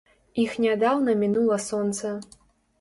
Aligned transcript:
Іх 0.43 0.55
нядаўна 0.65 1.17
мінула 1.21 1.61
сонца. 1.69 2.17